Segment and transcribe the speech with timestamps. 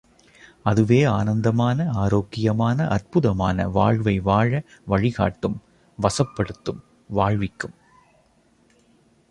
[0.63, 4.63] அதுவே ஆனந்தமான, ஆரோக்கியமான, அற்புதமான வாழ்வை வாழ
[4.85, 5.61] வழிகாட்டும்,
[6.01, 6.81] வசப்படுத்தும்
[7.07, 7.73] வாழ்விக்கும்.